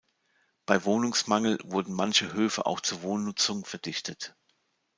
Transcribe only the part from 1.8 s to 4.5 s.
manche Höfe auch zur Wohnnutzung verdichtet.